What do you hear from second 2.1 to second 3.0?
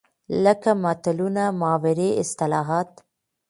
،اصطلاحات